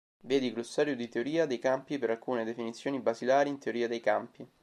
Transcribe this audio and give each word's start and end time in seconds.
Vedi 0.21 0.51
Glossario 0.51 0.95
di 0.95 1.07
teoria 1.09 1.45
dei 1.45 1.59
campi 1.59 1.99
per 1.99 2.09
alcune 2.09 2.43
definizioni 2.43 2.99
basilari 2.99 3.49
in 3.49 3.59
teoria 3.59 3.87
dei 3.87 3.99
campi. 3.99 4.47